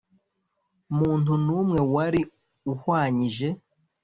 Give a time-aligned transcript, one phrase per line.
[0.97, 2.21] Muntu n umwe wari
[2.71, 3.47] uhwanyije